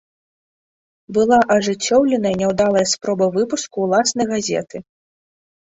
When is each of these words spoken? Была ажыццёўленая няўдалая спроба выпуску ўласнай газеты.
Была 1.17 1.39
ажыццёўленая 1.57 2.33
няўдалая 2.41 2.85
спроба 2.95 3.25
выпуску 3.39 3.77
ўласнай 3.87 4.25
газеты. 4.35 4.77